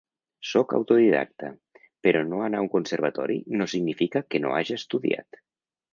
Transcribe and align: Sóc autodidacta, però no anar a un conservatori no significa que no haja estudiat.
Sóc 0.51 0.71
autodidacta, 0.77 1.51
però 2.07 2.23
no 2.29 2.41
anar 2.45 2.61
a 2.61 2.65
un 2.69 2.71
conservatori 2.79 3.39
no 3.61 3.69
significa 3.75 4.27
que 4.33 4.45
no 4.47 4.57
haja 4.61 4.79
estudiat. 4.83 5.43